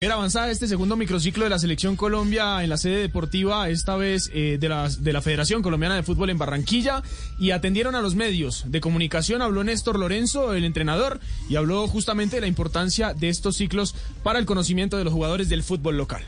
Era 0.00 0.14
avanzada 0.14 0.48
este 0.52 0.68
segundo 0.68 0.94
microciclo 0.94 1.42
de 1.42 1.50
la 1.50 1.58
Selección 1.58 1.96
Colombia 1.96 2.62
en 2.62 2.70
la 2.70 2.76
sede 2.76 2.98
deportiva, 2.98 3.68
esta 3.68 3.96
vez 3.96 4.30
eh, 4.32 4.56
de, 4.60 4.68
la, 4.68 4.88
de 4.88 5.12
la 5.12 5.20
Federación 5.20 5.60
Colombiana 5.60 5.96
de 5.96 6.04
Fútbol 6.04 6.30
en 6.30 6.38
Barranquilla, 6.38 7.02
y 7.40 7.50
atendieron 7.50 7.96
a 7.96 8.00
los 8.00 8.14
medios 8.14 8.62
de 8.68 8.80
comunicación. 8.80 9.42
Habló 9.42 9.64
Néstor 9.64 9.98
Lorenzo, 9.98 10.54
el 10.54 10.62
entrenador, 10.62 11.18
y 11.50 11.56
habló 11.56 11.88
justamente 11.88 12.36
de 12.36 12.42
la 12.42 12.46
importancia 12.46 13.12
de 13.12 13.28
estos 13.28 13.56
ciclos 13.56 13.96
para 14.22 14.38
el 14.38 14.46
conocimiento 14.46 14.96
de 14.98 15.02
los 15.02 15.12
jugadores 15.12 15.48
del 15.48 15.64
fútbol 15.64 15.96
local. 15.96 16.22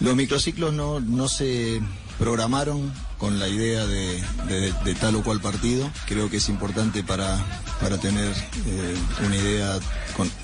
Los 0.00 0.16
microciclos 0.16 0.74
no, 0.74 0.98
no 0.98 1.28
se 1.28 1.80
programaron 2.18 2.92
con 3.18 3.38
la 3.38 3.48
idea 3.48 3.86
de, 3.86 4.22
tal 5.00 5.16
o 5.16 5.22
cual 5.22 5.40
partido. 5.40 5.90
Creo 6.06 6.30
que 6.30 6.36
es 6.38 6.48
importante 6.48 7.02
para, 7.02 7.38
para 7.80 7.98
tener 7.98 8.30
eh, 8.66 8.94
una 9.24 9.36
idea 9.36 9.78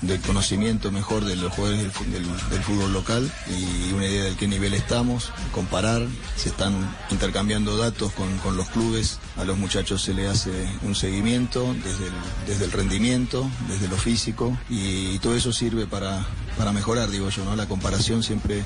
del 0.01 0.19
conocimiento 0.21 0.91
mejor 0.91 1.25
de 1.25 1.35
los 1.35 1.51
jugadores 1.53 1.81
del, 2.11 2.23
del, 2.49 2.63
fútbol 2.63 2.93
local 2.93 3.31
y 3.49 3.91
una 3.93 4.05
idea 4.05 4.25
de 4.25 4.35
qué 4.35 4.47
nivel 4.47 4.73
estamos, 4.73 5.31
comparar, 5.51 6.05
se 6.35 6.49
están 6.49 6.73
intercambiando 7.09 7.77
datos 7.77 8.11
con, 8.13 8.37
con 8.39 8.55
los 8.57 8.69
clubes, 8.69 9.19
a 9.37 9.43
los 9.43 9.57
muchachos 9.57 10.01
se 10.01 10.13
le 10.13 10.27
hace 10.27 10.51
un 10.83 10.95
seguimiento 10.95 11.73
desde 11.83 12.07
el, 12.07 12.13
desde 12.47 12.65
el 12.65 12.71
rendimiento, 12.71 13.49
desde 13.67 13.87
lo 13.87 13.97
físico 13.97 14.57
y, 14.69 15.19
todo 15.23 15.35
eso 15.35 15.53
sirve 15.53 15.85
para, 15.85 16.25
para 16.57 16.71
mejorar, 16.71 17.09
digo 17.09 17.29
yo, 17.29 17.45
¿no? 17.45 17.55
La 17.55 17.67
comparación 17.67 18.23
siempre 18.23 18.59
eh, 18.59 18.63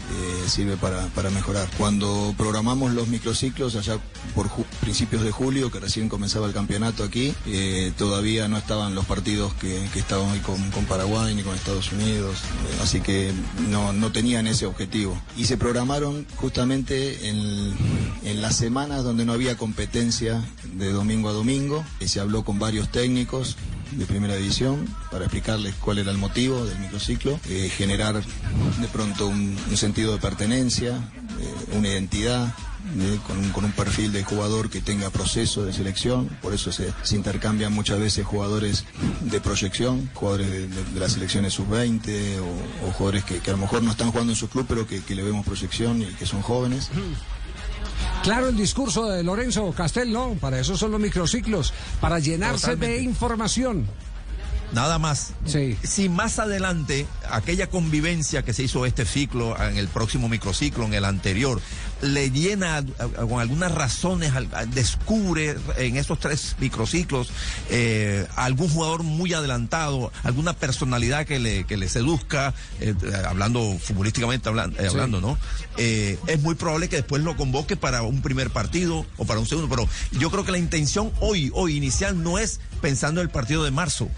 sirve 0.47 0.77
para, 0.77 1.07
para 1.07 1.29
mejorar. 1.29 1.67
Cuando 1.77 2.33
programamos 2.37 2.93
los 2.93 3.07
microciclos 3.07 3.75
allá 3.75 3.97
por 4.35 4.49
principios 4.81 5.23
de 5.23 5.31
julio, 5.31 5.71
que 5.71 5.79
recién 5.79 6.09
comenzaba 6.09 6.47
el 6.47 6.53
campeonato 6.53 7.03
aquí, 7.03 7.33
eh, 7.45 7.91
todavía 7.97 8.47
no 8.47 8.57
estaban 8.57 8.95
los 8.95 9.05
partidos 9.05 9.53
que, 9.55 9.87
que 9.93 9.99
estaban 9.99 10.29
hoy 10.31 10.39
con, 10.39 10.71
con, 10.71 10.85
Paraguay 10.85 11.35
ni 11.35 11.43
con 11.43 11.55
Estados 11.55 11.91
Unidos, 11.91 12.37
eh, 12.37 12.79
así 12.81 13.01
que 13.01 13.31
no, 13.69 13.93
no 13.93 14.11
tenían 14.11 14.47
ese 14.47 14.65
objetivo. 14.65 15.19
Y 15.35 15.45
se 15.45 15.57
programaron 15.57 16.25
justamente 16.35 17.29
en, 17.29 17.73
en 18.23 18.41
las 18.41 18.55
semanas 18.55 19.03
donde 19.03 19.25
no 19.25 19.33
había 19.33 19.57
competencia 19.57 20.43
de 20.73 20.91
domingo 20.91 21.29
a 21.29 21.33
domingo, 21.33 21.83
y 21.99 22.07
se 22.07 22.19
habló 22.19 22.43
con 22.43 22.59
varios 22.59 22.89
técnicos 22.89 23.57
de 23.91 24.05
primera 24.05 24.35
división 24.35 24.87
para 25.11 25.25
explicarles 25.25 25.75
cuál 25.75 25.99
era 25.99 26.11
el 26.11 26.17
motivo 26.17 26.65
del 26.65 26.79
microciclo, 26.79 27.39
eh, 27.49 27.69
generar 27.69 28.15
de 28.15 28.87
pronto 28.87 29.27
un, 29.27 29.57
sentido 29.75 30.13
de 30.13 30.19
pertenencia, 30.19 30.95
eh, 31.39 31.75
una 31.75 31.89
identidad, 31.89 32.53
con, 33.27 33.37
un, 33.37 33.49
con, 33.49 33.65
un, 33.65 33.71
perfil 33.73 34.13
de 34.13 34.23
jugador 34.23 34.69
que 34.69 34.79
tenga 34.79 35.09
proceso 35.09 35.65
de 35.65 35.73
selección, 35.73 36.29
por 36.41 36.53
eso 36.53 36.71
se, 36.71 36.93
se 37.03 37.15
intercambian 37.15 37.73
muchas 37.73 37.99
veces 37.99 38.25
jugadores 38.25 38.85
de 39.21 39.41
proyección, 39.41 40.09
jugadores 40.13 40.49
de, 40.49 40.99
las 40.99 41.11
selecciones 41.11 41.53
sub-20 41.53 42.39
o, 42.39 42.87
o, 42.87 42.91
jugadores 42.91 43.25
que, 43.25 43.41
a 43.45 43.53
lo 43.53 43.57
mejor 43.57 43.83
no 43.83 43.91
están 43.91 44.11
jugando 44.11 44.31
en 44.31 44.37
su 44.37 44.47
club, 44.47 44.65
pero 44.69 44.87
que 44.87 45.15
le 45.15 45.23
vemos 45.23 45.45
proyección 45.45 46.01
y 46.01 46.05
que 46.05 46.25
son 46.25 46.41
jóvenes. 46.41 46.89
Claro, 48.27 48.49
el 48.49 48.57
discurso 48.57 49.09
de 49.09 49.23
Lorenzo 49.23 49.71
Castel, 49.71 50.11
no, 50.11 50.33
para 50.41 50.59
eso 50.59 50.75
son 50.75 50.91
los 50.91 50.99
microciclos, 50.99 51.71
para 52.01 52.19
llenarse 52.19 52.71
Totalmente. 52.71 52.97
de 52.97 53.03
información. 53.03 53.87
Nada 54.73 54.99
más. 54.99 55.33
Sí. 55.45 55.77
Si 55.83 56.09
más 56.09 56.39
adelante 56.39 57.05
aquella 57.29 57.67
convivencia 57.67 58.43
que 58.43 58.53
se 58.53 58.63
hizo 58.63 58.85
este 58.85 59.05
ciclo, 59.05 59.59
en 59.61 59.77
el 59.77 59.87
próximo 59.87 60.27
microciclo, 60.29 60.85
en 60.85 60.93
el 60.93 61.05
anterior, 61.05 61.61
le 62.01 62.29
llena 62.31 62.83
con 63.15 63.39
algunas 63.39 63.71
razones, 63.71 64.31
descubre 64.73 65.55
en 65.77 65.97
estos 65.97 66.19
tres 66.19 66.55
microciclos 66.59 67.29
eh, 67.69 68.27
algún 68.35 68.69
jugador 68.69 69.03
muy 69.03 69.33
adelantado, 69.33 70.11
alguna 70.23 70.53
personalidad 70.53 71.25
que 71.25 71.39
le, 71.39 71.63
que 71.63 71.77
le 71.77 71.89
seduzca, 71.89 72.53
eh, 72.79 72.93
hablando 73.27 73.77
futbolísticamente 73.79 74.49
hablando, 74.49 74.81
eh, 74.81 74.87
hablando 74.87 75.19
sí. 75.19 75.25
¿no? 75.25 75.37
es 75.77 76.41
muy 76.41 76.55
probable 76.55 76.89
que 76.89 76.97
después 76.97 77.23
lo 77.23 77.35
convoque 77.35 77.75
para 77.75 78.01
un 78.03 78.21
primer 78.21 78.49
partido 78.49 79.05
o 79.17 79.25
para 79.25 79.39
un 79.39 79.45
segundo, 79.45 79.69
pero 79.69 79.87
yo 80.11 80.29
creo 80.29 80.43
que 80.43 80.51
la 80.51 80.57
intención 80.57 81.11
hoy, 81.19 81.51
hoy 81.53 81.75
inicial, 81.75 82.21
no 82.21 82.37
es 82.37 82.59
pensando 82.81 83.21
en 83.21 83.27
el 83.27 83.31
partido 83.31 83.63
de 83.63 83.71
marzo. 83.71 84.09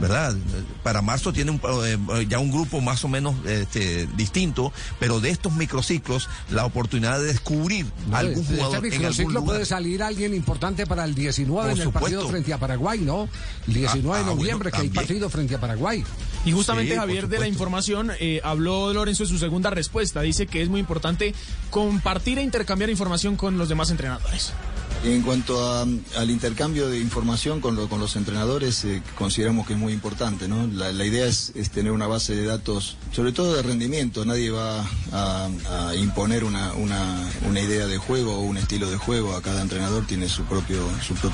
¿Verdad? 0.00 0.34
Para 0.82 1.02
marzo 1.02 1.32
tiene 1.32 1.50
un, 1.50 1.60
eh, 1.84 2.26
ya 2.28 2.38
un 2.38 2.50
grupo 2.50 2.80
más 2.80 3.04
o 3.04 3.08
menos 3.08 3.34
este, 3.46 4.06
distinto, 4.16 4.72
pero 4.98 5.20
de 5.20 5.30
estos 5.30 5.54
microciclos, 5.54 6.28
la 6.50 6.64
oportunidad 6.64 7.18
de 7.18 7.26
descubrir 7.26 7.86
no, 8.08 8.16
algún 8.16 8.46
de 8.46 8.56
jugador 8.56 8.84
este 8.86 8.96
en 8.96 9.04
algún 9.06 9.34
lugar. 9.34 9.44
puede 9.44 9.66
salir 9.66 10.02
alguien 10.02 10.34
importante 10.34 10.86
para 10.86 11.04
el 11.04 11.14
19 11.14 11.62
Por 11.62 11.70
en 11.70 11.76
el 11.78 11.84
supuesto. 11.84 12.00
partido 12.00 12.28
frente 12.28 12.52
a 12.52 12.58
Paraguay, 12.58 13.00
¿no? 13.00 13.28
El 13.66 13.74
19 13.74 14.16
Ah, 14.16 14.18
de 14.18 14.30
ah, 14.30 14.34
noviembre 14.34 14.70
bueno, 14.70 14.76
que 14.76 14.82
hay 14.82 14.88
partido 14.94 15.28
frente 15.30 15.54
a 15.54 15.60
Paraguay. 15.60 16.04
Y 16.44 16.52
justamente 16.52 16.92
Sí, 16.92 16.98
Javier 16.98 17.28
de 17.28 17.38
la 17.38 17.48
información 17.48 18.12
eh, 18.20 18.40
habló 18.44 18.92
Lorenzo 18.92 19.24
en 19.24 19.28
su 19.28 19.38
segunda 19.38 19.70
respuesta. 19.70 20.20
Dice 20.20 20.46
que 20.46 20.62
es 20.62 20.68
muy 20.68 20.80
importante 20.80 21.34
compartir 21.70 22.38
e 22.38 22.42
intercambiar 22.42 22.88
información 22.90 23.36
con 23.36 23.58
los 23.58 23.68
demás 23.68 23.90
entrenadores. 23.90 24.52
En 25.04 25.22
cuanto 25.22 25.64
a, 25.64 25.82
al 25.82 26.30
intercambio 26.30 26.88
de 26.88 26.98
información 26.98 27.60
con, 27.60 27.76
lo, 27.76 27.88
con 27.88 28.00
los 28.00 28.16
entrenadores, 28.16 28.84
eh, 28.84 29.02
consideramos 29.16 29.66
que 29.66 29.74
es 29.74 29.78
muy 29.78 29.92
importante. 29.92 30.48
¿no? 30.48 30.66
La, 30.66 31.04
idea 31.04 31.26
es, 31.26 31.52
tener 31.72 31.92
una 31.92 32.06
base 32.06 32.34
de 32.34 32.44
datos, 32.44 32.96
sobre 33.12 33.32
todo 33.32 33.54
de 33.54 33.62
rendimiento. 33.62 34.24
Nadie 34.24 34.50
va 34.50 34.84
a, 35.12 35.48
imponer 35.96 36.44
una, 36.44 36.72
idea 37.60 37.86
de 37.86 37.98
juego 37.98 38.36
o 38.36 38.40
un 38.40 38.56
estilo 38.56 38.90
de 38.90 38.96
juego. 38.96 39.34
A 39.36 39.42
cada 39.42 39.62
entrenador 39.62 40.06
tiene 40.06 40.28
su 40.28 40.44
propio, 40.44 40.78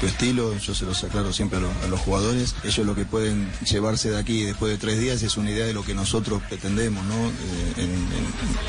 estilo. 0.02 0.56
Yo 0.58 0.74
se 0.74 0.84
los 0.84 1.02
aclaro 1.04 1.32
siempre 1.32 1.58
a, 1.58 1.62
lo, 1.62 1.70
a 1.84 1.86
los 1.88 2.00
jugadores. 2.00 2.54
Ellos 2.64 2.86
lo 2.86 2.94
que 2.94 3.04
pueden 3.04 3.50
llevarse 3.64 4.10
de 4.10 4.18
aquí 4.18 4.42
después 4.42 4.72
de 4.72 4.78
tres 4.78 5.00
días 5.00 5.22
es 5.22 5.36
una 5.36 5.50
idea 5.50 5.66
de 5.66 5.72
lo 5.72 5.84
que 5.84 5.94
nosotros 5.94 6.42
pretendemos 6.48 7.04
¿no? 7.06 7.28
Eh, 7.28 7.88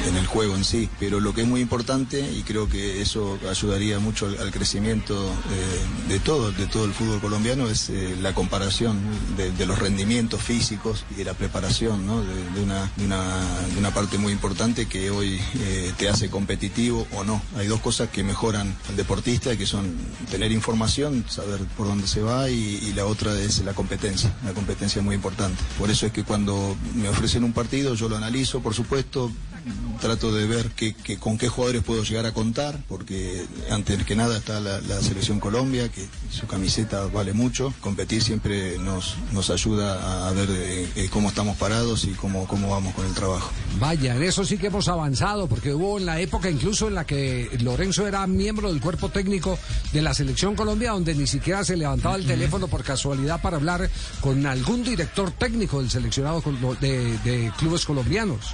en, 0.07 0.15
el 0.15 0.27
juego 0.27 0.55
en 0.55 0.63
sí. 0.63 0.89
Pero 0.99 1.19
lo 1.19 1.33
que 1.33 1.41
es 1.41 1.47
muy 1.47 1.61
importante, 1.61 2.19
y 2.19 2.43
creo 2.43 2.69
que 2.69 3.01
eso 3.01 3.37
ayudaría 3.49 3.99
mucho 3.99 4.27
al 4.27 4.51
crecimiento 4.51 4.82
eh, 4.85 4.99
de 6.09 6.19
todo, 6.19 6.51
de 6.51 6.67
todo 6.67 6.83
el 6.85 6.93
fútbol 6.93 7.21
colombiano 7.21 7.69
es 7.69 7.89
eh, 7.89 8.17
la 8.21 8.33
comparación 8.33 8.99
de, 9.37 9.65
los 9.65 9.79
rendimientos 9.79 10.41
físicos 10.41 11.05
y 11.11 11.15
de 11.15 11.23
la 11.23 11.33
preparación, 11.33 12.05
¿no? 12.05 12.21
de, 12.21 12.35
de, 12.51 12.61
una, 12.61 12.91
una, 12.97 13.39
de, 13.71 13.79
una, 13.79 13.93
parte 13.93 14.17
muy 14.17 14.33
importante 14.33 14.87
que 14.87 15.09
hoy 15.09 15.39
eh, 15.59 15.93
te 15.97 16.09
hace 16.09 16.29
competitivo 16.29 17.07
o 17.13 17.23
no. 17.23 17.41
Hay 17.55 17.67
dos 17.67 17.79
cosas 17.79 18.09
que 18.09 18.23
mejoran 18.23 18.75
al 18.89 18.97
deportista, 18.97 19.55
que 19.55 19.65
son 19.65 19.95
tener 20.29 20.51
información, 20.51 21.23
saber 21.29 21.61
por 21.77 21.87
dónde 21.87 22.07
se 22.07 22.21
va 22.21 22.49
y, 22.49 22.79
y 22.81 22.93
la 22.93 23.05
otra 23.05 23.39
es 23.39 23.59
la 23.63 23.73
competencia. 23.73 24.35
La 24.43 24.53
competencia 24.53 24.99
es 24.99 25.05
muy 25.05 25.15
importante. 25.15 25.63
Por 25.79 25.89
eso 25.89 26.05
es 26.05 26.11
que 26.11 26.25
cuando 26.25 26.75
me 26.95 27.07
ofrecen 27.07 27.45
un 27.45 27.53
partido 27.53 27.95
yo 27.95 28.09
lo 28.09 28.17
analizo, 28.17 28.59
por 28.59 28.73
supuesto, 28.73 29.31
trato 30.01 30.33
de 30.33 30.45
ver 30.47 30.69
que, 30.71 30.93
que, 30.93 31.17
con 31.17 31.37
qué 31.37 31.47
jugadores 31.47 31.83
puedo 31.83 32.03
llegar 32.03 32.25
a 32.25 32.33
contar, 32.33 32.77
porque 32.87 33.45
antes 33.69 34.03
que 34.03 34.15
nada 34.15 34.37
está 34.37 34.59
la, 34.59 34.81
la, 34.81 35.01
selección 35.01 35.39
Colombia, 35.39 35.89
que 35.89 36.05
su 36.29 36.45
camiseta 36.47 37.05
vale 37.05 37.33
mucho. 37.33 37.73
Competir 37.79 38.21
siempre 38.21 38.77
nos, 38.79 39.15
nos 39.31 39.49
ayuda 39.49 40.27
a 40.27 40.31
ver 40.33 40.49
eh, 40.51 40.89
eh, 40.95 41.09
cómo 41.11 41.29
estamos 41.29 41.57
parados 41.57 42.05
y 42.05 42.11
cómo, 42.11 42.47
cómo 42.47 42.69
vamos 42.69 42.93
con 42.95 43.05
el 43.05 43.13
trabajo. 43.13 43.51
Vaya, 43.79 44.15
en 44.15 44.23
eso 44.23 44.43
sí 44.43 44.57
que 44.57 44.67
hemos 44.67 44.87
avanzado, 44.87 45.47
porque 45.47 45.73
hubo 45.73 45.97
en 45.97 46.05
la 46.05 46.19
época 46.19 46.49
incluso 46.49 46.87
en 46.87 46.95
la 46.95 47.05
que 47.05 47.49
Lorenzo 47.61 48.07
era 48.07 48.25
miembro 48.27 48.71
del 48.71 48.81
cuerpo 48.81 49.09
técnico 49.09 49.57
de 49.91 50.01
la 50.01 50.13
selección 50.13 50.55
Colombia, 50.55 50.91
donde 50.91 51.15
ni 51.15 51.27
siquiera 51.27 51.63
se 51.63 51.77
levantaba 51.77 52.15
el 52.15 52.25
teléfono 52.25 52.67
por 52.67 52.83
casualidad 52.83 53.41
para 53.41 53.57
hablar 53.57 53.89
con 54.21 54.45
algún 54.45 54.83
director 54.83 55.31
técnico 55.31 55.79
del 55.79 55.89
seleccionado 55.89 56.43
de, 56.81 57.17
de 57.19 57.51
clubes 57.57 57.85
colombianos. 57.85 58.53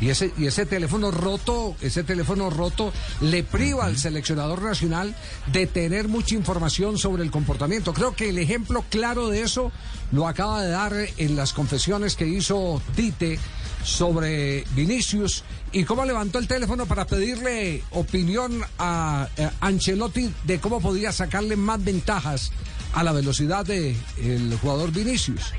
Y 0.00 0.10
ese, 0.10 0.32
y 0.36 0.46
ese 0.46 0.66
teléfono 0.66 1.10
roto, 1.10 1.76
ese 1.80 2.02
teléfono 2.04 2.50
roto 2.50 2.92
le 3.20 3.42
priva 3.42 3.86
al 3.86 3.96
seleccionador 3.96 4.62
nacional 4.62 5.14
de 5.52 5.66
tener 5.66 6.08
mucha 6.08 6.34
información 6.34 6.98
sobre 6.98 7.22
el 7.22 7.30
comportamiento. 7.30 7.92
Creo 7.92 8.14
que 8.14 8.30
el 8.30 8.38
ejemplo 8.38 8.84
claro 8.90 9.28
de 9.28 9.42
eso 9.42 9.70
lo 10.12 10.26
acaba 10.26 10.62
de 10.62 10.70
dar 10.70 10.94
en 11.16 11.36
las 11.36 11.52
confesiones 11.52 12.16
que 12.16 12.26
hizo 12.26 12.82
Tite 12.96 13.38
sobre 13.84 14.64
Vinicius 14.74 15.44
y 15.72 15.84
cómo 15.84 16.04
levantó 16.04 16.38
el 16.38 16.48
teléfono 16.48 16.86
para 16.86 17.06
pedirle 17.06 17.82
opinión 17.90 18.62
a, 18.78 19.28
a 19.60 19.66
Ancelotti 19.66 20.32
de 20.44 20.58
cómo 20.58 20.80
podía 20.80 21.12
sacarle 21.12 21.56
más 21.56 21.84
ventajas 21.84 22.50
a 22.94 23.02
la 23.02 23.12
velocidad 23.12 23.66
del 23.66 23.96
de 24.16 24.56
jugador 24.60 24.92
Vinicius. 24.92 25.52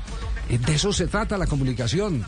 De 0.48 0.74
eso 0.74 0.92
se 0.92 1.06
trata 1.06 1.36
la 1.38 1.46
comunicación. 1.46 2.26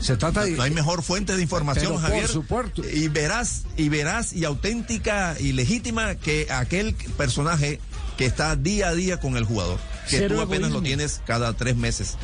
Se 0.00 0.16
trata 0.16 0.44
de... 0.44 0.52
No 0.52 0.62
hay 0.62 0.70
mejor 0.70 1.02
fuente 1.02 1.36
de 1.36 1.42
información, 1.42 1.86
Pero 1.86 1.98
Javier. 2.00 2.22
Por 2.22 2.32
supuesto. 2.32 2.82
Y 2.88 3.08
verás, 3.08 3.64
y 3.76 3.88
verás, 3.88 4.32
y 4.32 4.44
auténtica 4.44 5.36
y 5.38 5.52
legítima 5.52 6.14
que 6.14 6.48
aquel 6.50 6.94
personaje 7.16 7.80
que 8.16 8.26
está 8.26 8.56
día 8.56 8.88
a 8.88 8.94
día 8.94 9.20
con 9.20 9.36
el 9.36 9.44
jugador, 9.44 9.78
que 10.08 10.18
Cero 10.18 10.36
tú 10.36 10.40
apenas 10.42 10.70
egoísmo. 10.70 10.78
lo 10.78 10.82
tienes 10.82 11.20
cada 11.26 11.52
tres 11.52 11.76
meses. 11.76 12.16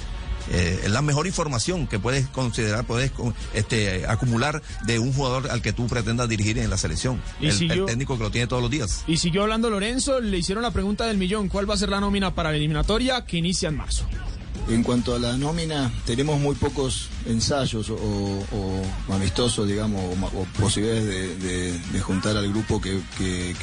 Eh, 0.51 0.81
es 0.85 0.91
la 0.91 1.03
mejor 1.03 1.27
información 1.27 1.87
que 1.87 1.99
puedes 1.99 2.27
considerar, 2.29 2.85
puedes 2.85 3.13
este, 3.55 4.07
acumular 4.07 4.63
de 4.85 4.99
un 4.99 5.13
jugador 5.13 5.51
al 5.51 5.63
que 5.63 5.73
tú 5.73 5.87
pretendas 5.87 6.29
dirigir 6.29 6.59
en 6.59 6.69
la 6.69 6.77
selección. 6.77 7.23
¿Y 7.41 7.47
el, 7.47 7.53
siguió, 7.53 7.83
el, 7.83 7.87
técnico 7.87 8.17
que 8.17 8.25
lo 8.25 8.31
tiene 8.31 8.47
todos 8.47 8.63
los 8.63 8.71
días. 8.71 9.05
Y 9.07 9.19
siguió 9.19 9.43
hablando 9.43 9.71
Lorenzo, 9.71 10.21
le 10.21 10.39
hicieron 10.39 10.63
la 10.63 10.73
pregunta 10.73 11.07
del 11.07 11.17
millón, 11.17 11.49
¿cuál 11.49 11.69
va 11.69 11.75
a 11.75 11.77
ser 11.77 11.91
la 11.91 12.01
nómina 12.01 12.35
para 12.35 12.51
la 12.51 12.57
eliminatoria 12.57 13.25
que 13.25 13.37
inicia 13.37 13.69
en 13.69 13.77
marzo? 13.77 14.07
En 14.69 14.83
cuanto 14.83 15.15
a 15.15 15.19
la 15.19 15.37
nómina, 15.37 15.93
tenemos 16.07 16.41
muy 16.41 16.55
pocos 16.55 17.09
ensayos 17.27 17.91
o, 17.91 18.83
amistosos, 19.11 19.69
digamos, 19.69 20.03
o, 20.35 20.45
posibilidades 20.61 21.43
de, 21.43 22.01
juntar 22.01 22.37
al 22.37 22.49
grupo 22.49 22.81
que, 22.81 23.01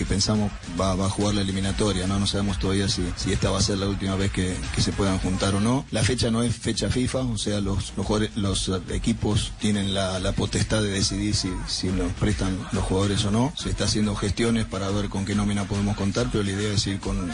pensamos 0.07 0.51
va, 0.80 0.92
a 0.92 1.10
jugar 1.10 1.36
la 1.36 1.42
eliminatoria. 1.42 2.07
No, 2.07 2.19
no 2.19 2.28
sabemos 2.28 2.60
todavía 2.60 2.88
si, 2.88 3.04
esta 3.31 3.50
va 3.50 3.60
a 3.60 3.62
ser 3.62 3.78
la 3.78 3.88
última 3.88 4.16
vez 4.16 4.31
que, 4.31 4.56
se 4.80 4.92
puedan 4.92 5.19
juntar 5.19 5.56
o 5.56 5.60
no. 5.60 5.86
La 5.92 6.04
fecha 6.04 6.31
no 6.31 6.42
es 6.42 6.56
fecha 6.56 6.90
FIFA, 6.90 7.19
o 7.19 7.38
sea, 7.38 7.60
los, 7.60 7.94
los, 8.36 8.72
equipos 8.90 9.51
tienen 9.60 9.94
la, 9.94 10.31
potestad 10.36 10.81
de 10.81 10.90
decidir 10.90 11.36
si, 11.36 11.50
si 11.68 11.88
nos 11.88 12.12
prestan 12.13 12.57
los 12.72 12.84
jugadores 12.84 13.25
o 13.25 13.31
no. 13.31 13.54
Se 13.57 13.69
está 13.69 13.86
haciendo 13.86 14.16
gestiones 14.16 14.66
para 14.66 14.90
ver 14.90 15.10
con 15.10 15.25
qué 15.25 15.36
nómina 15.36 15.66
podemos 15.66 15.98
contar, 15.98 16.28
pero 16.31 16.44
la 16.44 16.51
idea 16.51 16.74
es 16.74 16.88
ir 16.88 17.00
con, 17.00 17.30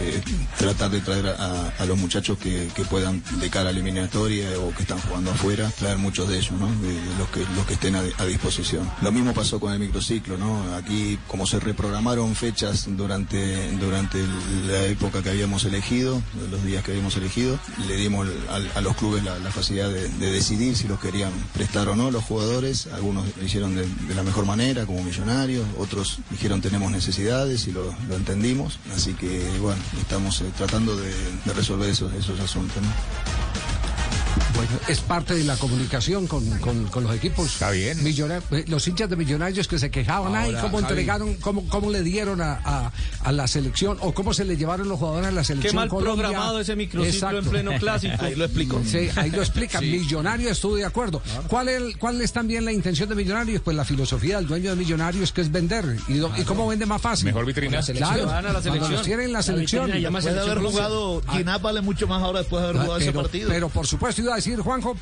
eh, 0.00 0.22
tratar 0.58 0.90
de 0.90 1.00
traer 1.00 1.26
a, 1.28 1.84
los 1.86 1.98
muchachos 1.98 2.38
que, 2.38 2.68
puedan 2.84 3.22
de 3.40 3.50
cara 3.50 3.68
a 3.68 3.72
eliminatoria 3.72 4.48
o 4.60 4.74
que 4.74 4.82
están 4.82 4.98
jugando 5.00 5.30
afuera, 5.30 5.70
traer 5.78 5.98
muchos 5.98 6.28
de 6.28 6.38
ellos, 6.38 6.52
¿no? 6.52 6.66
De, 6.66 6.94
los 7.56 7.66
que 7.66 7.74
estén 7.74 7.94
a, 7.96 8.24
disposición. 8.24 8.90
Lo 9.02 9.12
mismo 9.12 9.32
pasó 9.34 9.60
con 9.60 9.72
el 9.72 9.78
microciclo, 9.78 10.38
¿no? 10.38 10.74
Aquí 10.74 11.18
como 11.26 11.46
se 11.46 11.60
reprogramaron 11.60 12.34
fechas 12.34 12.86
durante 12.88 13.72
durante 13.72 14.18
la 14.66 14.86
época 14.86 15.22
que 15.22 15.30
habíamos 15.30 15.64
elegido, 15.64 16.22
los 16.50 16.64
días 16.64 16.82
que 16.84 16.92
habíamos 16.92 17.16
elegido, 17.16 17.58
le 17.86 17.96
dimos 17.96 18.28
a, 18.74 18.80
los 18.80 18.96
clubes 18.96 19.24
la, 19.24 19.34
facilidad 19.50 19.90
de, 19.90 20.08
decidir 20.30 20.76
si 20.76 20.88
los 20.88 20.98
querían 21.00 21.32
prestar 21.52 21.88
o 21.88 21.96
no 21.96 22.10
los 22.10 22.24
jugadores. 22.24 22.88
Algunos 22.88 23.24
lo 23.36 23.44
hicieron 23.44 23.74
de, 23.76 23.86
la 24.14 24.22
mejor 24.22 24.46
manera, 24.46 24.86
como 24.86 25.02
millonarios, 25.02 25.66
otros 25.78 26.18
dijeron 26.30 26.60
tenemos 26.60 26.90
necesidades 26.90 27.66
y 27.66 27.72
lo, 27.72 27.94
entendimos. 28.10 28.78
Así 28.94 29.14
que 29.14 29.42
bueno, 29.60 29.80
estamos 30.00 30.40
eh, 30.40 30.44
tratando 30.56 30.96
de, 30.96 31.12
resolver 31.54 31.90
esos, 31.90 32.12
esos 32.14 32.38
asuntos. 32.40 32.73
جدا 32.76 33.43
Bueno, 34.54 34.70
es 34.88 35.00
parte 35.00 35.34
de 35.34 35.44
la 35.44 35.56
comunicación 35.56 36.26
con, 36.26 36.44
los 36.94 37.14
equipos. 37.14 37.46
Está 37.46 37.70
bien. 37.70 37.98
Eh, 38.06 38.64
los 38.68 38.86
hinchas 38.86 39.10
de 39.10 39.16
millonarios 39.16 39.66
que 39.66 39.78
se 39.78 39.90
quejaban, 39.90 40.34
ahí 40.34 40.54
cómo 40.60 40.78
entregaron, 40.78 41.34
cómo, 41.34 41.68
cómo 41.68 41.90
le 41.90 42.02
dieron 42.02 42.40
a, 42.40 42.92
la 43.30 43.46
selección 43.46 43.98
o 44.00 44.12
cómo 44.12 44.32
se 44.32 44.44
le 44.44 44.56
llevaron 44.56 44.88
los 44.88 44.98
jugadores 44.98 45.28
a 45.28 45.32
la 45.32 45.44
selección. 45.44 45.72
Qué 45.72 45.76
mal 45.76 45.88
programado 45.88 46.60
ese 46.60 46.76
microciclo 46.76 47.38
en 47.38 47.44
pleno 47.44 47.72
clásico. 47.78 48.14
ahí 48.20 48.34
lo 48.34 48.44
explico. 48.44 48.80
Sí, 48.84 49.08
ahí 49.16 49.30
lo 49.30 49.42
explica. 49.42 49.80
Millonarios, 49.80 50.52
estuve 50.52 50.80
de 50.80 50.86
acuerdo. 50.86 51.20
¿Cuál, 51.48 51.68
es, 51.68 51.96
¿Cuál 51.96 52.20
es 52.20 52.32
también 52.32 52.64
la 52.64 52.72
intención 52.72 53.08
de 53.08 53.14
Millonarios? 53.14 53.60
Pues 53.62 53.76
la 53.76 53.84
filosofía 53.84 54.36
del 54.36 54.46
dueño 54.46 54.70
de 54.70 54.76
Millonarios 54.76 55.32
que 55.32 55.40
es 55.40 55.50
vender. 55.50 55.96
¿Y, 56.08 56.44
cómo 56.44 56.68
vende 56.68 56.86
más 56.86 57.02
fácil? 57.02 57.26
Mejor 57.26 57.44
vitrina. 57.44 57.80
Claro, 57.80 58.26
la 58.26 58.62
selección. 58.62 59.02
tienen 59.02 59.32
la 59.32 59.42
selección. 59.42 59.90
Después 59.90 60.24
de 60.24 60.40
haber 60.40 60.58
jugado, 60.58 61.22
Quinap 61.32 61.62
vale 61.62 61.80
mucho 61.80 62.06
más 62.06 62.22
ahora 62.22 62.40
después 62.40 62.62
de 62.62 62.68
haber 62.68 62.82
jugado 62.82 63.00
ese 63.00 63.12
partido. 63.12 63.48
Pero 63.48 63.68
por 63.68 63.86
supuesto 63.86 64.22
iba 64.22 64.32
a 64.32 64.36
Juanjo, 64.52 64.94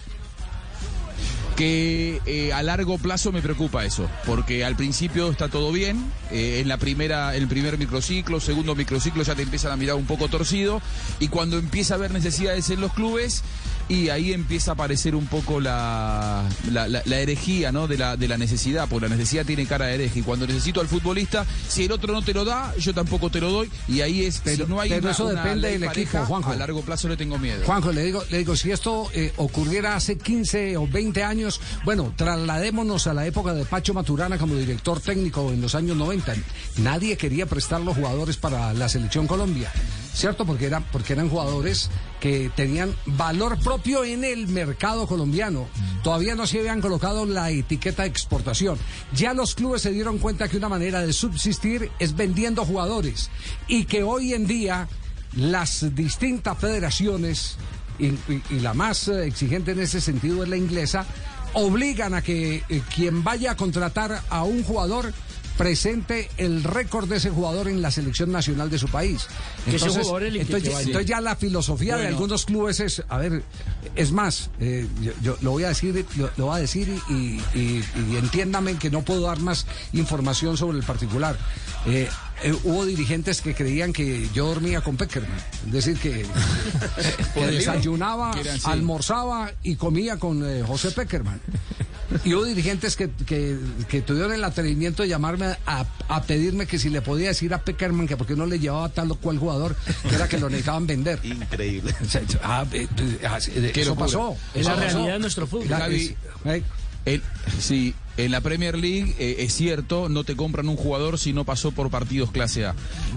que 1.56 2.20
eh, 2.26 2.52
a 2.52 2.62
largo 2.62 2.96
plazo 2.98 3.32
me 3.32 3.42
preocupa 3.42 3.84
eso, 3.84 4.08
porque 4.24 4.64
al 4.64 4.76
principio 4.76 5.30
está 5.30 5.48
todo 5.48 5.72
bien, 5.72 6.12
eh, 6.30 6.60
en 6.60 6.68
la 6.68 6.78
primera, 6.78 7.34
el 7.34 7.48
primer 7.48 7.76
microciclo, 7.76 8.40
segundo 8.40 8.74
microciclo 8.74 9.22
ya 9.22 9.34
te 9.34 9.42
empiezan 9.42 9.72
a 9.72 9.76
mirar 9.76 9.96
un 9.96 10.06
poco 10.06 10.28
torcido, 10.28 10.80
y 11.18 11.28
cuando 11.28 11.58
empieza 11.58 11.94
a 11.94 11.96
haber 11.96 12.12
necesidades 12.12 12.70
en 12.70 12.80
los 12.80 12.92
clubes, 12.92 13.42
y 13.88 14.08
ahí 14.08 14.32
empieza 14.32 14.72
a 14.72 14.74
aparecer 14.74 15.14
un 15.14 15.26
poco 15.26 15.60
la, 15.60 16.48
la, 16.70 17.18
herejía 17.18 17.72
¿no? 17.72 17.86
de, 17.86 17.98
la, 17.98 18.16
de 18.16 18.28
la 18.28 18.38
necesidad, 18.38 18.88
porque 18.88 19.08
la 19.08 19.16
necesidad 19.16 19.44
tiene 19.44 19.66
cara 19.66 19.86
de 19.86 19.94
hereje. 19.94 20.20
Y 20.20 20.22
cuando 20.22 20.46
necesito 20.46 20.80
al 20.80 20.88
futbolista, 20.88 21.46
si 21.68 21.84
el 21.84 21.92
otro 21.92 22.12
no 22.12 22.22
te 22.22 22.32
lo 22.32 22.44
da, 22.44 22.74
yo 22.78 22.94
tampoco 22.94 23.30
te 23.30 23.40
lo 23.40 23.50
doy. 23.50 23.70
Y 23.88 24.00
ahí 24.00 24.24
es, 24.24 24.40
pero, 24.44 24.66
no 24.66 24.80
hay 24.80 24.90
pero 24.90 25.10
eso 25.10 25.28
depende 25.28 25.70
del 25.70 25.84
equipo, 25.84 26.18
Juanjo. 26.24 26.50
A 26.52 26.56
largo 26.56 26.82
plazo 26.82 27.08
le 27.08 27.16
tengo 27.16 27.38
miedo. 27.38 27.64
Juanjo, 27.64 27.92
le 27.92 28.04
digo, 28.04 28.22
le 28.30 28.38
digo 28.38 28.56
si 28.56 28.70
esto 28.70 29.10
eh, 29.14 29.32
ocurriera 29.36 29.96
hace 29.96 30.18
15 30.18 30.76
o 30.76 30.86
20 30.86 31.22
años, 31.22 31.60
bueno, 31.84 32.12
trasladémonos 32.16 33.06
a 33.06 33.14
la 33.14 33.26
época 33.26 33.54
de 33.54 33.64
Pacho 33.64 33.94
Maturana 33.94 34.38
como 34.38 34.54
director 34.54 35.00
técnico 35.00 35.50
en 35.50 35.60
los 35.60 35.74
años 35.74 35.96
90. 35.96 36.34
Nadie 36.78 37.16
quería 37.16 37.46
prestar 37.46 37.80
los 37.80 37.96
jugadores 37.96 38.36
para 38.36 38.72
la 38.74 38.88
selección 38.88 39.26
Colombia. 39.26 39.70
¿Cierto? 40.14 40.44
Porque, 40.44 40.66
eran 40.66 40.84
porque 40.92 41.14
eran 41.14 41.28
jugadores 41.28 41.90
que 42.20 42.50
tenían 42.54 42.94
valor 43.06 43.58
propio 43.58 44.04
en 44.04 44.24
el 44.24 44.48
mercado 44.48 45.06
colombiano. 45.06 45.66
Todavía 46.02 46.34
no 46.34 46.46
se 46.46 46.60
habían 46.60 46.80
colocado 46.80 47.26
la 47.26 47.50
etiqueta 47.50 48.02
de 48.02 48.08
exportación. 48.08 48.78
Ya 49.14 49.34
los 49.34 49.54
clubes 49.54 49.82
se 49.82 49.90
dieron 49.90 50.18
cuenta 50.18 50.48
que 50.48 50.56
una 50.56 50.68
manera 50.68 51.00
de 51.00 51.12
subsistir 51.12 51.90
es 51.98 52.14
vendiendo 52.14 52.64
jugadores 52.64 53.30
y 53.66 53.84
que 53.84 54.02
hoy 54.02 54.34
en 54.34 54.46
día 54.46 54.88
las 55.34 55.94
distintas 55.94 56.58
federaciones 56.58 57.56
y, 57.98 58.60
la 58.60 58.74
más 58.74 59.08
eh, 59.08 59.26
exigente 59.26 59.72
en 59.72 59.80
ese 59.80 60.00
sentido 60.00 60.42
es 60.42 60.48
la 60.48 60.56
inglesa, 60.56 61.06
obligan 61.54 62.14
a 62.14 62.22
que 62.22 62.62
eh, 62.68 62.82
quien 62.94 63.22
vaya 63.22 63.52
a 63.52 63.56
contratar 63.56 64.22
a 64.28 64.42
un 64.42 64.64
jugador 64.64 65.12
presente 65.62 66.28
el 66.38 66.64
récord 66.64 67.08
de 67.08 67.18
ese 67.18 67.30
jugador 67.30 67.68
en 67.68 67.82
la 67.82 67.92
selección 67.92 68.32
nacional 68.32 68.68
de 68.68 68.78
su 68.78 68.88
país. 68.88 69.28
Entonces, 69.64 70.08
entonces, 70.34 71.06
ya 71.06 71.20
la 71.20 71.36
filosofía 71.36 71.96
de 71.96 72.08
algunos 72.08 72.46
clubes 72.46 72.80
es, 72.80 73.04
a 73.08 73.18
ver, 73.18 73.44
es 73.94 74.10
más, 74.10 74.50
eh, 74.58 74.88
yo, 75.22 75.36
lo 75.40 75.52
voy 75.52 75.62
a 75.62 75.68
decir, 75.68 76.04
lo, 76.16 76.46
voy 76.46 76.56
a 76.56 76.58
decir 76.58 76.92
y, 77.08 77.40
entiéndame 78.16 78.74
que 78.74 78.90
no 78.90 79.02
puedo 79.02 79.20
dar 79.20 79.38
más 79.38 79.64
información 79.92 80.56
sobre 80.56 80.78
el 80.78 80.84
particular. 80.84 81.38
Eh, 81.86 82.08
eh, 82.42 82.54
hubo 82.64 82.84
dirigentes 82.84 83.40
que 83.40 83.54
creían 83.54 83.92
que 83.92 84.28
yo 84.34 84.46
dormía 84.46 84.80
con 84.80 84.96
Peckerman. 84.96 85.38
Es 85.66 85.72
decir, 85.72 85.96
que, 85.96 86.26
desayunaba, 87.40 88.32
almorzaba 88.64 89.52
y 89.62 89.76
comía 89.76 90.18
con 90.18 90.42
José 90.66 90.90
Peckerman. 90.90 91.40
Y 92.24 92.34
hubo 92.34 92.44
dirigentes 92.44 92.96
que, 92.96 93.08
tuvieron 94.06 94.32
el 94.32 94.44
atrevimiento 94.44 95.02
de 95.02 95.08
llamarme 95.08 95.56
a, 95.66 96.22
pedirme 96.22 96.66
que 96.66 96.78
si 96.78 96.90
le 96.90 97.02
podía 97.02 97.28
decir 97.28 97.52
a 97.54 97.58
Peckerman 97.58 98.06
que 98.06 98.16
porque 98.16 98.36
no 98.36 98.46
le 98.46 98.58
llevaba 98.58 98.88
tal 98.88 99.10
o 99.10 99.16
cual 99.16 99.38
jugador, 99.38 99.76
que 100.08 100.14
era 100.14 100.28
que 100.28 100.38
lo 100.38 100.48
necesitaban 100.48 100.86
vender. 100.86 101.20
Increíble. 101.22 101.94
Ah, 102.42 102.64
eh, 102.72 102.86
eh, 102.98 103.72
eso 103.74 103.96
pasó. 103.96 104.36
Es 104.54 104.66
la 104.66 104.76
realidad 104.76 105.14
de 105.14 105.18
nuestro 105.18 105.46
fútbol. 105.46 105.68
sí, 107.58 107.94
en 108.16 108.30
la 108.30 108.40
Premier 108.40 108.76
League 108.76 109.14
eh, 109.18 109.36
es 109.40 109.54
cierto, 109.54 110.08
no 110.08 110.24
te 110.24 110.36
compran 110.36 110.68
un 110.68 110.76
jugador 110.76 111.18
si 111.18 111.32
no 111.32 111.44
pasó 111.44 111.72
por 111.72 111.90
partidos 111.90 112.30
clase 112.30 112.66
A. 112.66 112.74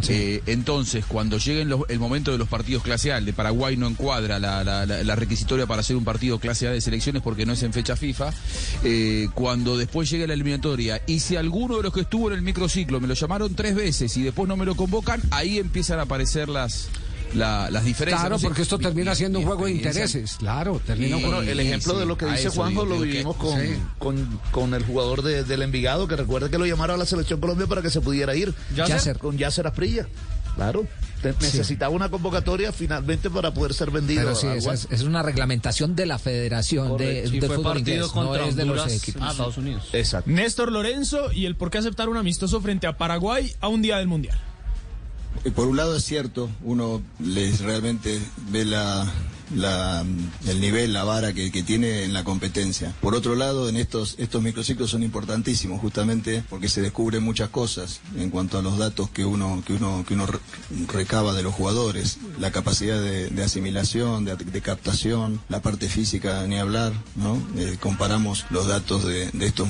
Eh, 0.08 0.42
entonces, 0.46 1.06
cuando 1.06 1.38
llegue 1.38 1.62
el 1.62 2.00
momento 2.00 2.32
de 2.32 2.38
los 2.38 2.48
partidos 2.48 2.84
clase 2.84 3.12
A, 3.12 3.18
el 3.18 3.26
de 3.26 3.34
Paraguay 3.34 3.78
no 3.78 3.88
encuadra 3.88 4.40
la, 4.40 5.16
requisitoria 5.16 5.66
para 5.66 5.82
hacer 5.82 5.96
un 5.96 6.04
partido 6.04 6.40
clase 6.40 6.68
A 6.68 6.72
de 6.72 6.82
selecciones 6.82 7.22
porque 7.22 7.46
no 7.46 7.54
es 7.54 7.64
en 7.64 7.74
fecha 7.74 7.96
FIFA. 7.96 8.34
Eh, 8.84 9.28
cuando 9.34 9.78
después 9.78 10.10
llegue 10.10 10.28
la 10.28 10.34
eliminatoria 10.34 11.02
y 11.08 11.20
si 11.20 11.36
alguno 11.36 11.78
de 11.78 11.84
los 11.84 11.94
que 11.94 12.02
estuvo 12.02 12.30
en 12.30 12.36
el 12.36 12.42
microciclo 12.42 13.00
me 13.00 13.08
lo 13.08 13.14
llamaron 13.14 13.54
tres 13.56 13.76
veces 13.76 14.16
y 14.18 14.24
después 14.24 14.48
no 14.48 14.58
me 14.58 14.66
lo 14.66 14.76
convocan, 14.76 15.22
ahí 15.32 15.58
empiezan 15.58 16.00
a 16.00 16.04
aparecer 16.04 16.50
las 16.50 16.90
las 17.34 17.86
diferencias. 17.86 18.22
Claro, 18.22 18.40
porque 18.40 18.62
esto 18.62 18.78
termina 18.78 19.16
siendo 19.16 19.40
un 19.40 19.46
juego 19.46 19.66
de 19.66 19.72
intereses. 19.72 20.38
Claro, 20.38 20.82
termina 20.86 21.18
El 21.18 21.60
ejemplo 21.60 21.98
de 21.98 22.06
lo 22.06 22.18
que 22.18 22.26
dice 22.26 22.50
Juanjo 22.50 22.86
lo 22.86 23.00
vivimos 23.00 23.36
con, 23.36 24.40
con, 24.52 24.74
el 24.74 24.84
jugador 24.84 25.22
del 25.24 25.62
Envigado, 25.62 26.08
que 26.08 26.16
recuerda 26.16 26.50
que 26.50 26.58
lo 26.58 26.66
llamaron 26.66 26.96
a 26.96 26.98
la 26.98 27.06
Selección 27.06 27.40
Colombia 27.40 27.68
para 27.68 27.82
que 27.82 27.90
se 27.90 28.02
pudiera 28.02 28.36
ir. 28.36 28.54
Yasser. 28.76 29.18
Con 29.18 29.38
Yasser 29.38 29.68
Asprilla. 29.68 30.08
Claro. 30.56 30.88
Necesitaba 31.24 31.94
una 31.94 32.10
convocatoria 32.10 32.72
finalmente 32.72 33.30
para 33.30 33.54
poder 33.54 33.74
ser 33.74 33.92
vendido. 33.92 34.32
es, 34.32 35.02
una 35.02 35.24
reglamentación 35.24 35.96
de 35.96 36.06
la 36.06 36.20
Federación 36.20 36.98
de, 36.98 37.28
fútbol 37.48 37.80
inglés, 37.80 38.14
no 38.14 38.36
es 38.36 38.56
de 38.56 38.66
los 38.66 38.94
equipos. 38.94 39.22
A 39.22 39.32
Estados 39.32 39.58
Unidos. 39.58 39.90
Exacto. 39.94 40.30
Néstor 40.30 40.72
Lorenzo 40.72 41.32
y 41.32 41.46
el 41.46 41.56
por 41.56 41.72
qué 41.72 41.80
aceptar 41.80 42.10
un 42.10 42.18
amistoso 42.18 42.62
frente 42.62 42.88
a 42.88 42.98
Paraguay 42.98 43.54
a 43.60 43.68
un 43.68 43.82
día 43.82 43.98
del 43.98 44.08
Mundial. 44.08 44.38
Eh, 45.44 45.52
por 45.52 45.68
un 45.68 45.78
lado 45.78 45.96
es 45.96 46.04
cierto, 46.04 46.50
uno 46.64 47.02
les 47.20 47.62
realmente 47.62 48.20
ve 48.50 48.66
la, 48.66 49.06
la, 49.54 50.06
el 50.48 50.62
nivel, 50.62 50.94
la 50.94 51.04
vara 51.04 51.34
que, 51.34 51.50
tiene 51.66 52.04
en 52.04 52.14
la 52.14 52.24
competencia. 52.24 52.94
Por 53.02 53.16
otro 53.16 53.36
lado, 53.36 53.70
en 53.70 53.78
estos, 53.78 54.16
estos 54.18 54.42
microciclos 54.42 54.92
son 54.92 55.04
importantísimos 55.04 55.80
justamente 55.80 56.44
porque 56.50 56.70
se 56.70 56.82
descubren 56.82 57.24
muchas 57.24 57.50
cosas 57.50 58.02
en 58.18 58.30
cuanto 58.30 58.58
a 58.58 58.62
los 58.62 58.78
datos 58.78 59.10
que 59.10 59.26
uno, 59.26 59.64
que 59.66 59.74
uno, 59.74 60.04
que 60.08 60.14
uno 60.14 60.28
recaba 60.88 61.34
de 61.34 61.44
los 61.44 61.54
jugadores, 61.54 62.18
la 62.40 62.52
capacidad 62.52 63.02
de, 63.02 63.44
asimilación, 63.44 64.26
de, 64.26 64.62
captación, 64.62 65.40
la 65.50 65.62
parte 65.62 65.88
física, 65.90 66.46
ni 66.48 66.58
hablar, 66.58 66.94
¿no? 67.16 67.42
Eh, 67.58 67.78
comparamos 67.80 68.46
los 68.50 68.68
datos 68.68 69.06
de, 69.06 69.30
estos 69.40 69.68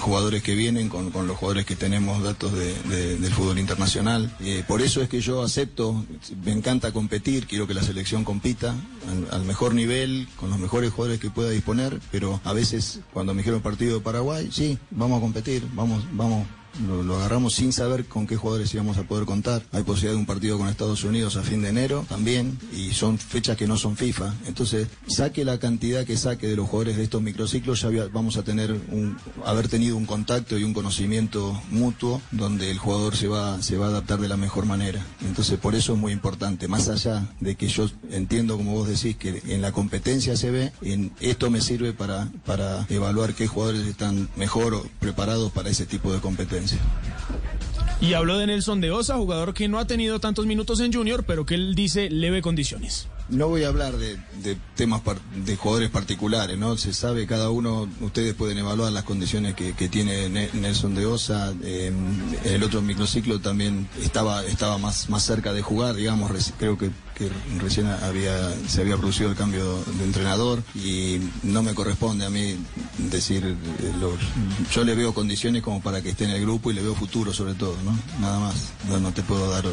jugadores 0.00 0.42
que 0.42 0.54
vienen 0.54 0.88
con, 0.88 1.12
los 1.26 1.36
jugadores 1.36 1.66
que 1.66 1.76
tenemos 1.76 2.22
datos 2.22 2.52
del 2.52 3.32
fútbol 3.32 3.58
internacional. 3.58 4.34
Eh, 4.40 4.64
por 4.66 4.82
eso 4.82 5.02
es 5.02 5.08
que 5.08 5.20
yo 5.20 5.42
acepto, 5.42 6.04
me 6.44 6.52
encanta 6.52 6.92
competir, 6.92 7.46
quiero 7.46 7.66
que 7.66 7.74
la 7.74 7.82
selección 7.82 8.24
compita, 8.24 8.74
al, 9.30 9.44
mejor 9.44 9.74
nivel, 9.74 10.28
con 10.36 10.50
los 10.50 10.58
mejores 10.58 10.92
jugadores 10.92 11.20
que 11.20 11.30
pueda 11.30 11.50
disponer, 11.50 12.00
pero 12.10 12.40
a 12.44 12.52
veces 12.52 13.00
cuando 13.12 13.34
me 13.34 13.38
dijeron 13.38 13.60
partido 13.60 13.98
de 13.98 14.00
Paraguay, 14.00 14.48
sí, 14.50 14.78
vamos 14.90 15.18
a 15.18 15.20
competir, 15.20 15.66
vamos, 15.74 16.04
vamos 16.12 16.46
lo, 16.86 17.16
agarramos 17.16 17.54
sin 17.54 17.72
saber 17.72 18.06
con 18.06 18.26
qué 18.26 18.36
jugadores 18.36 18.72
íbamos 18.74 18.98
a 18.98 19.04
poder 19.04 19.24
contar. 19.24 19.62
Hay 19.72 19.82
posibilidad 19.82 20.12
de 20.14 20.20
un 20.20 20.26
partido 20.26 20.58
con 20.58 20.68
Estados 20.68 21.04
Unidos 21.04 21.36
a 21.36 21.42
fin 21.42 21.62
de 21.62 21.68
enero 21.68 22.04
también, 22.08 22.58
y 22.72 22.92
son 22.92 23.18
fechas 23.18 23.56
que 23.56 23.66
no 23.66 23.76
son 23.76 23.96
FIFA. 23.96 24.34
Entonces, 24.46 24.88
saque 25.06 25.44
la 25.44 25.58
cantidad 25.58 26.04
que 26.04 26.16
saque 26.16 26.48
de 26.48 26.56
los 26.56 26.68
jugadores 26.68 26.96
de 26.96 27.04
estos 27.04 27.22
microciclos, 27.22 27.80
ya 27.80 27.90
vamos 28.12 28.36
a 28.36 28.42
tener 28.42 28.72
un, 28.72 29.16
haber 29.44 29.68
tenido 29.68 29.96
un 29.96 30.06
contacto 30.06 30.58
y 30.58 30.64
un 30.64 30.74
conocimiento 30.74 31.60
mutuo 31.70 32.20
donde 32.30 32.70
el 32.70 32.78
jugador 32.78 33.16
se 33.16 33.28
va, 33.28 33.62
se 33.62 33.76
va 33.76 33.86
a 33.86 33.88
adaptar 33.90 34.20
de 34.20 34.28
la 34.28 34.36
mejor 34.36 34.66
manera. 34.66 35.04
Entonces, 35.22 35.58
por 35.58 35.74
eso 35.74 35.94
es 35.94 35.98
muy 35.98 36.12
importante, 36.12 36.68
más 36.68 36.88
allá 36.88 37.26
de 37.40 37.54
que 37.54 37.68
yo 37.68 37.90
entiendo, 38.10 38.56
como 38.56 38.72
vos 38.72 38.88
decís, 38.88 39.16
que 39.16 39.42
en 39.46 39.62
la 39.62 39.72
competencia 39.72 40.36
se 40.36 40.50
ve, 40.50 40.72
en 40.82 41.12
esto 41.20 41.50
me 41.50 41.60
sirve 41.60 41.92
para, 41.92 42.28
para 42.44 42.86
evaluar 42.88 43.34
qué 43.34 43.46
jugadores 43.46 43.86
están 43.86 44.28
mejor 44.36 44.88
preparados 45.00 45.52
para 45.52 45.70
ese 45.70 45.86
tipo 45.86 46.12
de 46.12 46.20
competencia. 46.20 46.63
Y 48.00 48.14
habló 48.14 48.36
de 48.38 48.46
Nelson 48.46 48.80
de 48.80 48.90
Osa, 48.90 49.16
jugador 49.16 49.54
que 49.54 49.68
no 49.68 49.78
ha 49.78 49.86
tenido 49.86 50.20
tantos 50.20 50.46
minutos 50.46 50.80
en 50.80 50.92
Junior, 50.92 51.24
pero 51.24 51.46
que 51.46 51.54
él 51.54 51.74
dice 51.74 52.10
leve 52.10 52.42
condiciones. 52.42 53.08
No 53.30 53.48
voy 53.48 53.64
a 53.64 53.68
hablar 53.68 53.96
de, 53.96 54.18
temas 54.74 55.00
de 55.46 55.56
jugadores 55.56 55.88
particulares, 55.88 56.58
¿no? 56.58 56.76
Se 56.76 56.92
sabe 56.92 57.26
cada 57.26 57.48
uno, 57.48 57.88
ustedes 58.02 58.34
pueden 58.34 58.58
evaluar 58.58 58.92
las 58.92 59.04
condiciones 59.04 59.54
que, 59.54 59.72
tiene 59.88 60.28
Nelson 60.28 60.94
de 60.94 61.06
Osa. 61.06 61.54
Eh, 61.62 61.90
el 62.44 62.62
otro 62.62 62.82
microciclo 62.82 63.40
también 63.40 63.88
estaba, 64.02 64.44
estaba 64.44 64.76
más, 64.76 65.08
más 65.08 65.22
cerca 65.22 65.54
de 65.54 65.62
jugar, 65.62 65.94
digamos, 65.94 66.30
creo 66.58 66.76
que 66.76 66.90
que 67.14 67.30
recién 67.60 67.86
había, 67.86 68.50
se 68.68 68.80
había 68.80 68.96
producido 68.96 69.30
el 69.30 69.36
cambio 69.36 69.82
de 69.98 70.04
entrenador 70.04 70.62
y 70.74 71.20
no 71.42 71.62
me 71.62 71.74
corresponde 71.74 72.26
a 72.26 72.30
mí 72.30 72.56
decir, 72.98 73.44
eh, 73.44 73.92
yo 74.72 74.84
le 74.84 74.94
veo 74.94 75.14
condiciones 75.14 75.62
como 75.62 75.80
para 75.80 76.02
que 76.02 76.10
esté 76.10 76.24
en 76.24 76.30
el 76.30 76.40
grupo 76.42 76.70
y 76.70 76.74
le 76.74 76.82
veo 76.82 76.94
futuro 76.94 77.32
sobre 77.32 77.54
todo, 77.54 77.76
¿no? 77.84 77.96
Nada 78.20 78.38
más, 78.40 78.72
no, 79.00 79.12
te 79.12 79.22
puedo 79.22 79.50
dar 79.50 79.64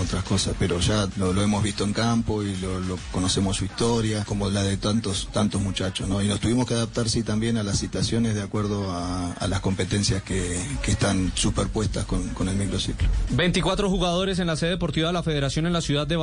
otras 0.00 0.24
cosas, 0.24 0.54
pero 0.58 0.80
ya 0.80 1.08
lo, 1.16 1.40
hemos 1.40 1.62
visto 1.62 1.84
en 1.84 1.92
campo 1.92 2.42
y 2.42 2.56
lo, 2.56 2.98
conocemos 3.12 3.56
su 3.56 3.64
historia, 3.64 4.24
como 4.24 4.48
la 4.50 4.62
de 4.62 4.76
tantos, 4.76 5.28
tantos 5.32 5.60
muchachos, 5.60 6.08
¿no? 6.08 6.22
Y 6.22 6.28
nos 6.28 6.40
tuvimos 6.40 6.66
que 6.66 6.74
adaptar, 6.74 7.08
sí, 7.08 7.22
también 7.22 7.58
a 7.58 7.62
las 7.62 7.78
situaciones 7.78 8.34
de 8.34 8.42
acuerdo 8.42 8.90
a, 8.90 9.46
las 9.48 9.60
competencias 9.60 10.22
que, 10.22 10.58
están 10.88 11.32
superpuestas 11.34 12.06
con, 12.06 12.28
con 12.30 12.48
el 12.48 12.56
microciclo. 12.56 13.08
24 13.30 13.90
jugadores 13.90 14.38
en 14.38 14.46
la 14.46 14.56
sede 14.56 14.70
deportiva 14.70 15.08
de 15.08 15.12
la 15.12 15.22
Federación 15.22 15.66
en 15.66 15.72
la 15.72 15.82
ciudad 15.82 16.06
de 16.06 16.16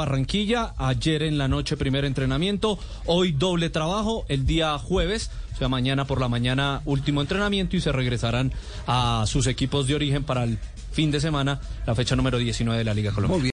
Ayer 0.55 1.23
en 1.23 1.37
la 1.37 1.49
noche 1.49 1.75
primer 1.75 2.05
entrenamiento, 2.05 2.79
hoy 3.05 3.33
doble 3.33 3.69
trabajo, 3.69 4.25
el 4.29 4.45
día 4.45 4.77
jueves, 4.77 5.29
o 5.53 5.57
sea, 5.57 5.67
mañana 5.67 6.05
por 6.05 6.21
la 6.21 6.29
mañana 6.29 6.81
último 6.85 7.21
entrenamiento 7.21 7.75
y 7.75 7.81
se 7.81 7.91
regresarán 7.91 8.53
a 8.87 9.25
sus 9.27 9.47
equipos 9.47 9.87
de 9.87 9.95
origen 9.95 10.23
para 10.23 10.45
el 10.45 10.57
fin 10.93 11.11
de 11.11 11.19
semana, 11.19 11.59
la 11.85 11.93
fecha 11.93 12.15
número 12.15 12.37
19 12.37 12.77
de 12.77 12.85
la 12.85 12.93
Liga 12.93 13.11
Colombiana. 13.11 13.43